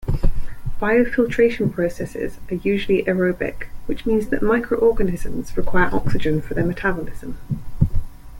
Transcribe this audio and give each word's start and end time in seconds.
Biofiltration 0.79 1.71
processes 1.71 2.39
are 2.49 2.55
usually 2.55 3.03
aerobic, 3.03 3.65
which 3.85 4.03
means 4.07 4.29
that 4.29 4.41
microorganisms 4.41 5.55
require 5.55 5.93
oxygen 5.93 6.41
for 6.41 6.55
their 6.55 6.65
metabolism. 6.65 7.37